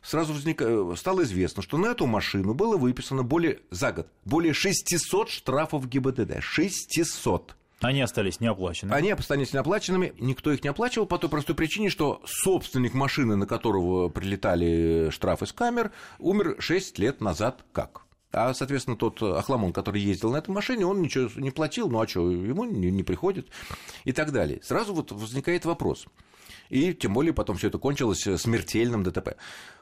[0.01, 0.61] сразу возник...
[0.61, 3.59] Э, стало известно, что на эту машину было выписано более...
[3.69, 6.41] за год более 600 штрафов ГИБДД.
[6.41, 7.55] 600.
[7.81, 8.95] Они остались неоплаченными.
[8.95, 13.47] Они остались неоплаченными, никто их не оплачивал по той простой причине, что собственник машины, на
[13.47, 18.03] которого прилетали штрафы с камер, умер 6 лет назад как?
[18.31, 22.07] А, соответственно, тот Ахламон, который ездил на этой машине, он ничего не платил, ну а
[22.07, 23.47] что, ему не, не приходит
[24.05, 24.61] и так далее.
[24.63, 26.05] Сразу вот возникает вопрос.
[26.69, 29.35] И тем более потом все это кончилось смертельным ДТП.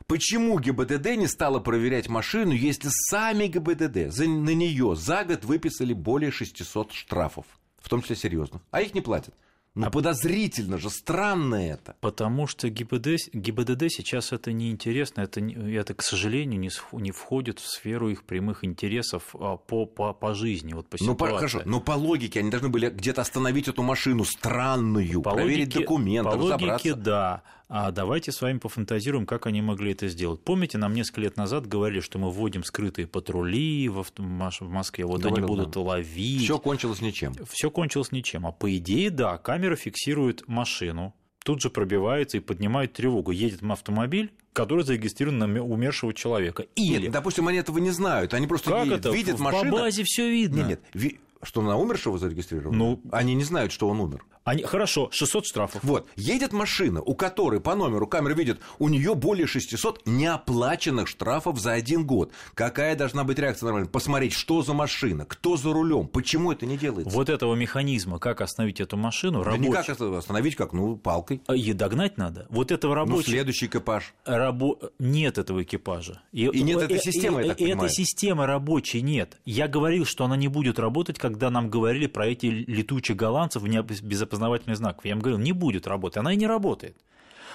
[0.08, 6.32] Почему ГИБДД не стало проверять машину, если сами ГИБДД на нее за год выписали более
[6.32, 7.46] 600 штрафов?
[7.82, 9.34] В том числе серьезно, а их не платят.
[9.76, 11.96] Ну, а подозрительно же, странно это.
[12.02, 17.68] Потому что ГИБДД, ГИБДД сейчас это неинтересно, это, это, к сожалению, не, не входит в
[17.68, 21.12] сферу их прямых интересов а, по, по, по жизни, вот по ситуации.
[21.12, 25.32] Ну, по, хорошо, но по логике они должны были где-то остановить эту машину странную, по
[25.32, 26.68] проверить логике, документы, по разобраться.
[26.68, 27.44] логике, да.
[27.70, 30.42] А давайте с вами пофантазируем, как они могли это сделать.
[30.42, 35.38] Помните, нам несколько лет назад говорили, что мы вводим скрытые патрули в, Москве, вот Говорил,
[35.38, 35.82] они будут да.
[35.82, 36.42] ловить.
[36.42, 37.36] Все кончилось ничем.
[37.48, 38.48] Все кончилось ничем.
[38.48, 43.30] А по идее, да, камера фиксирует машину, тут же пробивается и поднимает тревогу.
[43.30, 46.66] Едет автомобиль, который зарегистрирован на умершего человека.
[46.76, 47.04] Или...
[47.04, 49.12] Нет, допустим, они этого не знают, они просто как видят, это?
[49.12, 49.72] видят машину.
[49.72, 50.64] По базе все видно.
[50.64, 52.78] Нет, нет, что на умершего зарегистрировано?
[52.78, 54.26] Ну, они не знают, что он умер.
[54.44, 55.84] Они, хорошо, 600 штрафов.
[55.84, 61.60] Вот, едет машина, у которой по номеру камеры видит, у нее более 600 неоплаченных штрафов
[61.60, 62.32] за один год.
[62.54, 63.90] Какая должна быть реакция нормальная?
[63.90, 67.16] Посмотреть, что за машина, кто за рулем, почему это не делается?
[67.16, 69.70] Вот этого механизма, как остановить эту машину, да рабочий...
[69.70, 71.42] никак остановить, как, ну, палкой.
[71.48, 72.48] А, и догнать надо.
[72.50, 73.18] Вот этого рабочего...
[73.18, 74.14] Ну, следующий экипаж.
[74.26, 74.80] Рабо...
[75.00, 76.22] Нет этого экипажа.
[76.32, 77.86] И, и нет этой системы, и, я так и, понимаю.
[77.86, 79.38] Этой системы рабочей нет.
[79.46, 84.22] Я говорил, что она не будет работать, когда нам говорили про эти летучих голландцев без
[84.30, 85.06] опознавательных знаков.
[85.06, 86.18] Я им говорил, не будет работать.
[86.18, 86.96] Она и не работает.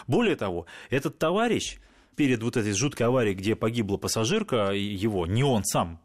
[0.07, 1.79] Более того, этот товарищ
[2.17, 6.01] перед вот этой жуткой аварией, где погибла пассажирка его, не он сам,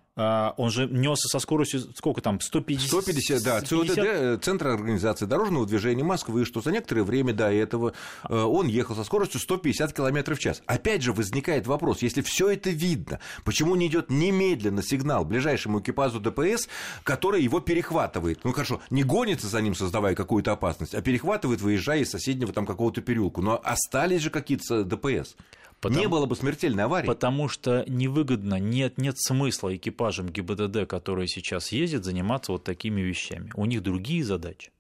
[0.57, 2.89] он же несся со скоростью, сколько там, 150?
[2.89, 3.61] 150, да.
[3.61, 3.67] 50...
[3.67, 7.93] ЦОДД, Центр организации дорожного движения Москвы, что за некоторое время до этого
[8.27, 10.61] э, он ехал со скоростью 150 км в час.
[10.65, 16.19] Опять же возникает вопрос, если все это видно, почему не идет немедленно сигнал ближайшему экипажу
[16.19, 16.67] ДПС,
[17.03, 18.43] который его перехватывает?
[18.43, 22.65] Ну хорошо, не гонится за ним, создавая какую-то опасность, а перехватывает, выезжая из соседнего там
[22.65, 23.41] какого-то переулка.
[23.41, 25.35] Но остались же какие-то ДПС.
[25.81, 27.07] Потому, не было бы смертельной аварии.
[27.07, 33.51] Потому что невыгодно, нет, нет смысла экипажам ГИБДД, которые сейчас ездят, заниматься вот такими вещами.
[33.55, 34.71] У них другие задачи.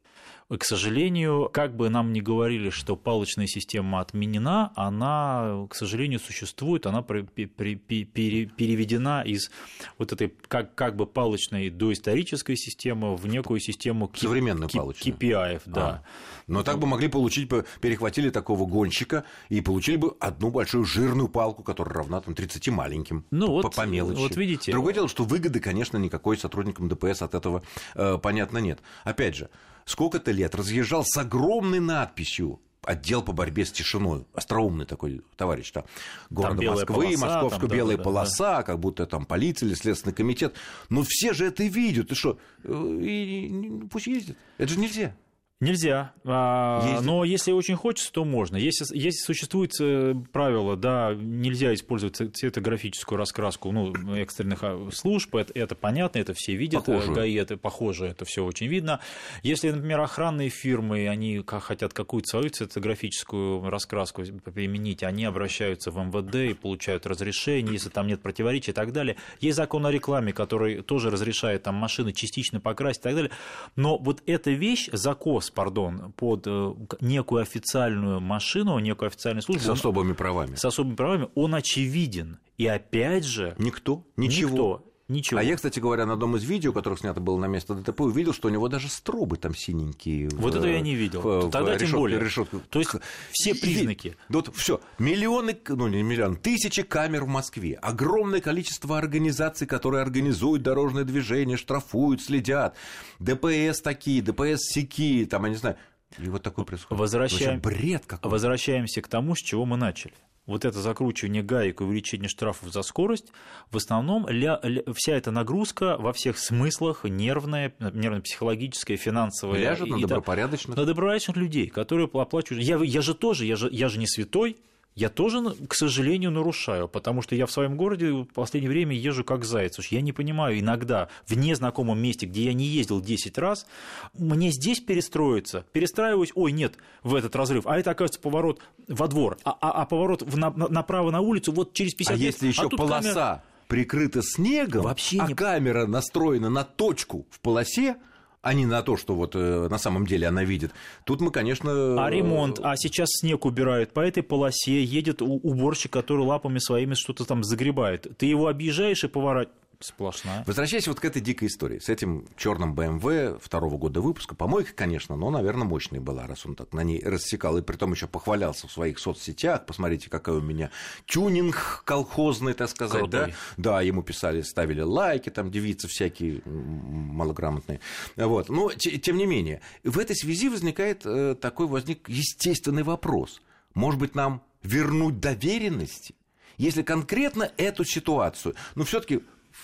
[0.49, 6.87] К сожалению, как бы нам ни говорили, что палочная система отменена, она, к сожалению, существует,
[6.87, 9.51] она переведена из
[9.99, 15.15] вот этой как, как бы палочной доисторической системы в некую систему современную палочную.
[15.15, 15.87] KPI, да.
[15.87, 16.01] А.
[16.47, 17.47] Но так бы могли получить,
[17.79, 23.23] перехватили такого гонщика и получили бы одну большую жирную палку, которая равна там 30 маленьким.
[23.29, 24.17] Ну по, вот, по мелочи.
[24.17, 24.71] Вот видите.
[24.71, 27.61] Другое дело, что выгоды, конечно, никакой сотрудникам ДПС от этого,
[27.93, 28.79] э, понятно, нет.
[29.03, 29.51] Опять же,
[29.89, 34.25] сколько-то лет разъезжал с огромной надписью отдел по борьбе с тишиной.
[34.33, 35.83] Остроумный такой товарищ там.
[36.29, 38.63] Города там Москвы, московская там, белая да, полоса, да.
[38.63, 40.55] как будто там полиция или следственный комитет.
[40.89, 42.11] Но все же это видят.
[42.11, 42.39] И что?
[42.63, 44.37] Э, и, и, пусть ездят.
[44.57, 45.15] Это же нельзя.
[45.61, 46.13] Нельзя.
[46.23, 48.55] А, но если очень хочется, то можно.
[48.55, 55.51] Если, если существует э, правило, да, нельзя использовать цветографическую раскраску ну, экстренных а, служб, это,
[55.53, 56.85] это понятно, это все видят.
[56.85, 57.11] Похоже.
[57.11, 59.01] ГАИ это похоже, это все очень видно.
[59.43, 66.35] Если, например, охранные фирмы, они хотят какую-то свою цветографическую раскраску применить, они обращаются в МВД
[66.35, 69.17] и получают разрешение, если там нет противоречий и так далее.
[69.41, 73.31] Есть закон о рекламе, который тоже разрешает там машины частично покрасить и так далее.
[73.75, 79.63] Но вот эта вещь, закос пардон, под э, некую официальную машину, некую официальную службу.
[79.63, 80.55] С особыми правами.
[80.55, 82.39] С особыми правами, он очевиден.
[82.57, 83.55] И опять же...
[83.57, 84.49] Никто, ничего.
[84.49, 84.88] Никто.
[85.09, 85.39] Ничего.
[85.39, 88.31] А я, кстати говоря, на одном из видео, которых снято было на место ДТП, увидел,
[88.31, 90.29] что у него даже стробы там синенькие.
[90.29, 91.21] Вот в, это я не видел.
[91.21, 92.19] В, Тогда в тем более.
[92.19, 92.61] Решетку.
[92.69, 92.91] То есть
[93.31, 94.15] все признаки.
[94.29, 94.79] Вот все.
[94.99, 97.73] Миллионы, ну не миллион, тысячи камер в Москве.
[97.81, 102.75] Огромное количество организаций, которые организуют дорожное движение, штрафуют, следят.
[103.17, 105.75] ДПС такие, ДПС сякие, там, я не знаю.
[106.19, 106.99] И вот такое происходит.
[106.99, 107.59] Возвращаем...
[107.59, 110.13] бред какой Возвращаемся к тому, с чего мы начали
[110.49, 113.31] вот это закручивание гаек и увеличение штрафов за скорость,
[113.69, 119.59] в основном ля, ля, вся эта нагрузка во всех смыслах, нервная, нервно-психологическая, финансовая.
[119.59, 120.75] Ляжет и, на добропорядочных.
[120.75, 122.65] На добропорядочных людей, которые оплачивают.
[122.65, 124.57] Я, я же тоже, я же, я же не святой,
[124.95, 129.23] я тоже, к сожалению, нарушаю, потому что я в своем городе в последнее время езжу
[129.23, 129.79] как заяц.
[129.91, 133.65] Я не понимаю, иногда в незнакомом месте, где я не ездил 10 раз,
[134.13, 139.37] мне здесь перестроиться, перестраиваюсь, ой, нет, в этот разрыв, а это, оказывается, поворот во двор,
[139.43, 142.33] а, а, а поворот в, на, направо на улицу вот через 50 а метров.
[142.33, 143.43] если еще а полоса камера...
[143.67, 145.33] прикрыта снегом, Вообще а не...
[145.33, 147.95] камера настроена на точку в полосе,
[148.41, 150.71] а не на то, что вот э, на самом деле она видит.
[151.03, 152.03] Тут мы, конечно...
[152.03, 157.25] А ремонт, а сейчас снег убирают, по этой полосе едет уборщик, который лапами своими что-то
[157.25, 158.07] там загребает.
[158.17, 160.43] Ты его объезжаешь и поворачиваешь Сплошная.
[160.45, 165.15] Возвращаясь вот к этой дикой истории, с этим черным BMW второго года выпуска, помойка, конечно,
[165.15, 168.67] но, наверное, мощная была, раз он так на ней рассекал, и при том еще похвалялся
[168.67, 170.69] в своих соцсетях, посмотрите, какой у меня
[171.05, 173.27] тюнинг колхозный, так сказать, Крутой.
[173.55, 173.75] да?
[173.77, 177.79] Да, ему писали, ставили лайки, там девицы всякие малограмотные.
[178.17, 178.49] Вот.
[178.49, 183.41] Но, тем не менее, в этой связи возникает э, такой возник естественный вопрос.
[183.75, 186.15] Может быть, нам вернуть доверенности?
[186.57, 189.21] Если конкретно эту ситуацию, но все-таки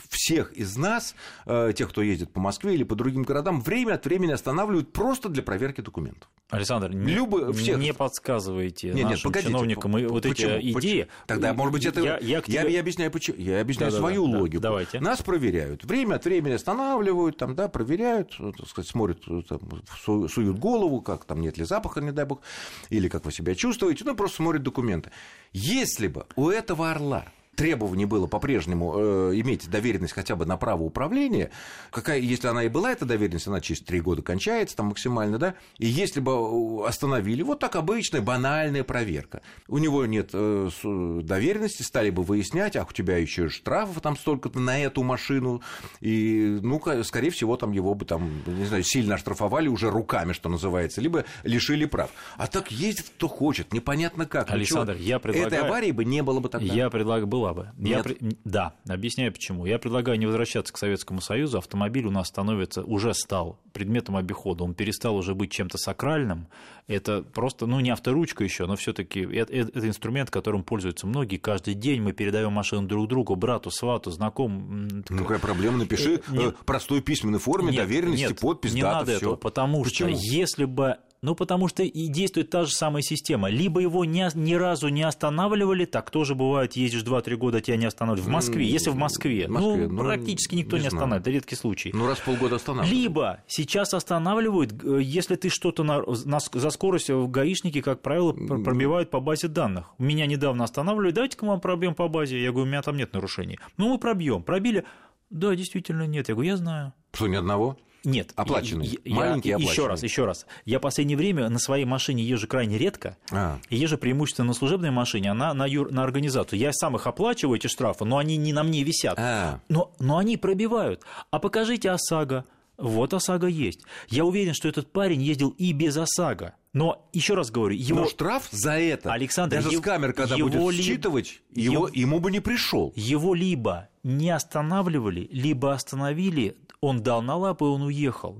[0.10, 4.06] всех из нас, э, тех, кто ездит по Москве или по другим городам, время от
[4.06, 6.30] времени останавливают просто для проверки документов.
[6.50, 7.78] Александр, Любо, не, всех...
[7.80, 10.74] не подсказывайте нет, нашим нет, погодите, чиновникам по, вот почему, эти идеи.
[10.74, 11.08] Почему?
[11.26, 12.02] Тогда, может быть, это...
[12.02, 12.54] Я, я, тебе...
[12.54, 13.38] я, я объясняю, почему.
[13.38, 14.62] я объясняю да, свою да, логику.
[14.62, 15.00] Да, давайте.
[15.00, 15.84] Нас проверяют.
[15.84, 19.60] Время от времени останавливают, там, да, проверяют, так сказать, смотрят, там,
[20.06, 22.42] суют голову, как там нет ли запаха, не дай бог,
[22.90, 25.12] или как вы себя чувствуете, ну, просто смотрят документы.
[25.52, 30.84] Если бы у этого орла требований было по-прежнему э, иметь доверенность хотя бы на право
[30.84, 31.52] управления,
[31.91, 35.56] какая, если она и была, эта доверенность, она через три года кончается там максимально, да,
[35.78, 41.82] и если бы э, остановили, вот так обычная банальная проверка, у него нет э, доверенности,
[41.84, 45.62] стали бы выяснять, ах, у тебя еще штрафов там столько-то на эту машину,
[46.02, 50.50] и, ну, скорее всего, там его бы там, не знаю, сильно оштрафовали уже руками, что
[50.50, 52.12] называется, либо лишили прав.
[52.38, 54.52] А так ездит кто хочет, непонятно как.
[54.52, 55.08] Александр, Ничего.
[55.08, 55.48] я предлагаю...
[55.48, 56.74] Этой аварии бы не было бы тогда.
[56.74, 57.72] Я предлагаю, было была бы.
[57.78, 58.06] Нет.
[58.08, 59.66] Я, да, объясняю почему.
[59.66, 61.58] Я предлагаю не возвращаться к Советскому Союзу.
[61.58, 64.64] Автомобиль у нас становится, уже стал предметом обихода.
[64.64, 66.48] Он перестал уже быть чем-то сакральным.
[66.88, 71.38] Это просто, ну, не авторучка еще, но все-таки это, это инструмент, которым пользуются многие.
[71.38, 75.04] Каждый день мы передаем машину друг другу, брату, свату, знакомым.
[75.10, 75.78] Ну, какая проблема?
[75.78, 79.18] Напиши э, нет, простой письменной форме, нет, доверенности, нет, подпись, не дата, надо всё.
[79.18, 80.10] этого, потому Почему?
[80.10, 83.50] что если бы ну, потому что и действует та же самая система.
[83.50, 87.86] Либо его ни, ни разу не останавливали, так тоже бывает, ездишь 2-3 года, тебя не
[87.86, 88.30] останавливают.
[88.30, 89.48] В Москве, если в Москве.
[89.48, 91.90] В Москве ну, ну, практически никто не, не останавливает, это редкий случай.
[91.96, 92.96] Ну, раз в полгода останавливают.
[92.96, 99.10] Либо сейчас останавливают, если ты что-то на, на, за скорость в гаишники, как правило, пробивают
[99.10, 99.94] по базе данных.
[99.98, 102.40] Меня недавно останавливали, давайте-ка мы пробьем по базе.
[102.40, 103.58] Я говорю, у меня там нет нарушений.
[103.78, 104.44] Ну, мы пробьем.
[104.44, 104.86] Пробили.
[105.32, 106.30] Да, действительно нет.
[106.30, 106.94] Я говорю, я знаю.
[107.14, 107.80] Что, ни одного?
[108.06, 108.32] Нет.
[108.36, 109.00] Оплаченный.
[109.04, 110.46] Я, Маленький я, Еще раз, еще раз.
[110.65, 113.18] Я в последнее время на своей машине езжу крайне редко.
[113.32, 113.60] А.
[113.70, 116.60] Езжу преимущественно на служебной машине, а на, на, юр, на организацию.
[116.60, 119.15] Я сам их оплачиваю, эти штрафы, но они не на мне висят.
[119.18, 119.60] А.
[119.70, 121.02] Но, но они пробивают.
[121.32, 122.46] А покажите ОСАГО.
[122.78, 123.82] Вот ОСАГО есть.
[124.10, 126.54] Я уверен, что этот парень ездил и без ОСАГО.
[126.76, 129.14] Но еще раз говорю, его Но штраф за это.
[129.14, 132.92] Александр, даже его, с камер, когда его будет считывать, его, его, ему бы не пришел.
[132.98, 138.38] Его либо не останавливали, либо остановили он дал на лапы, и он уехал.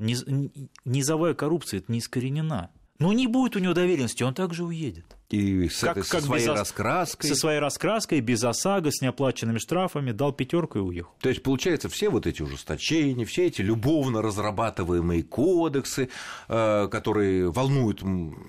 [0.84, 2.72] Низовая коррупция это не искоренена.
[3.00, 5.16] Но не будет у него доверенности, он также уедет.
[5.30, 7.30] И с как, этой, как со своей без, раскраской.
[7.30, 11.12] Со своей раскраской, без ОСАГО, с неоплаченными штрафами, дал пятерку и уехал.
[11.20, 16.10] То есть, получается, все вот эти ужесточения, все эти любовно разрабатываемые кодексы,
[16.48, 18.04] э, которые волнуют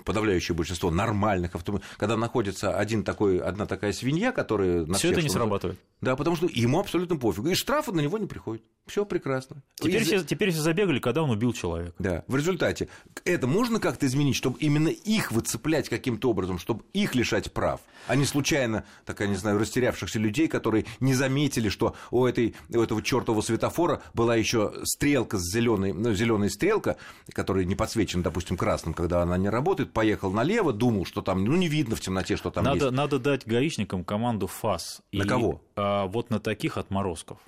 [0.05, 4.85] подавляющее большинство нормальных автомобилей, когда находится один такой, одна такая свинья, которая...
[4.93, 5.79] Все это не срабатывает.
[6.01, 7.45] Да, потому что ему абсолютно пофиг.
[7.47, 8.61] И штрафы на него не приходят.
[8.85, 9.63] Все прекрасно.
[9.75, 10.07] Теперь, Из...
[10.07, 11.95] все, теперь все забегали, когда он убил человека.
[11.97, 12.23] Да.
[12.27, 12.87] В результате
[13.25, 18.15] это можно как-то изменить, чтобы именно их выцеплять каким-то образом, чтобы их лишать прав, а
[18.17, 22.81] не случайно, так я не знаю, растерявшихся людей, которые не заметили, что у, этой, у
[22.81, 26.97] этого чертового светофора была еще стрелка с зеленой, ну, зеленая стрелка,
[27.31, 31.55] которая не подсвечена, допустим, красным, когда она не работает, поехал налево, думал, что там, ну,
[31.55, 32.91] не видно в темноте, что там надо, есть.
[32.91, 35.01] Надо дать гаишникам команду ФАС.
[35.13, 35.61] На и, кого?
[35.77, 37.39] А, вот на таких отморозков.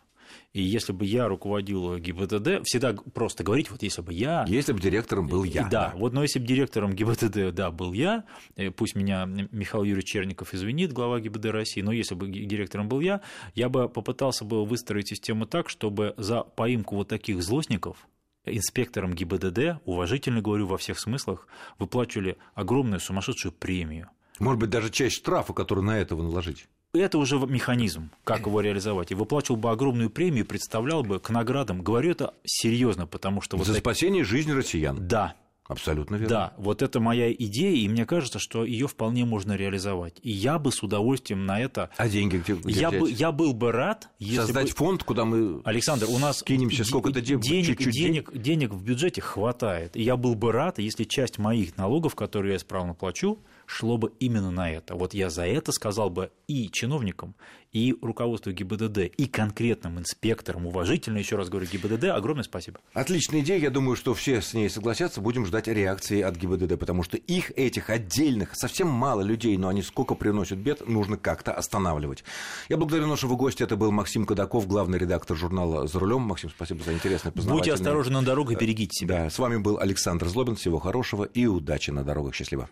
[0.52, 4.46] И если бы я руководил ГИБДД, всегда просто говорить, вот если бы я...
[4.48, 5.64] Если бы директором был я.
[5.64, 5.94] Да, да.
[5.96, 10.56] вот но если бы директором ГИБДД, да, был я, э, пусть меня Михаил Юрьевич Черников
[10.56, 13.22] извинит, глава ГИБДД России, но если бы директором был я,
[13.54, 18.08] я бы попытался бы выстроить систему так, чтобы за поимку вот таких злостников
[18.46, 24.10] инспекторам ГИБДД, уважительно говорю во всех смыслах, выплачивали огромную сумасшедшую премию.
[24.40, 29.12] Может быть, даже часть штрафа, который на этого наложить это уже механизм, как его реализовать.
[29.12, 31.82] И выплачивал бы огромную премию, представлял бы к наградам.
[31.82, 33.58] Говорю это серьезно, потому что...
[33.58, 33.82] Вот За так...
[33.82, 35.08] спасение жизни россиян.
[35.08, 35.36] Да,
[35.70, 36.30] Абсолютно верно.
[36.30, 40.16] Да, вот это моя идея, и мне кажется, что ее вполне можно реализовать.
[40.24, 41.92] И я бы с удовольствием на это...
[41.96, 43.00] А деньги где, где я, взять?
[43.00, 44.76] бы, я был бы рад, если Создать бы...
[44.76, 49.96] фонд, куда мы Александр, у нас кинемся, сколько-то денег, чуть-чуть денег, денег в бюджете хватает.
[49.96, 53.38] И я был бы рад, если часть моих налогов, которые я исправно плачу,
[53.70, 54.96] шло бы именно на это.
[54.96, 57.36] Вот я за это сказал бы и чиновникам,
[57.72, 62.80] и руководству ГИБДД, и конкретным инспекторам, уважительно, еще раз говорю, ГИБДД, огромное спасибо.
[62.94, 67.04] Отличная идея, я думаю, что все с ней согласятся, будем ждать реакции от ГИБДД, потому
[67.04, 72.24] что их, этих отдельных, совсем мало людей, но они сколько приносят бед, нужно как-то останавливать.
[72.70, 76.22] Я благодарю нашего гостя, это был Максим Кадаков, главный редактор журнала «За рулем».
[76.22, 77.60] Максим, спасибо за интересное познавательное.
[77.60, 79.26] Будьте осторожны на дорогах, берегите себя.
[79.26, 82.68] Да, с вами был Александр Злобин, всего хорошего и удачи на дорогах, счастливо.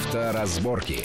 [0.00, 1.04] Авторазборки.